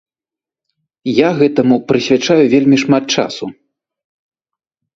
[1.09, 3.45] Я гэтаму прысвячаю вельмі шмат часу.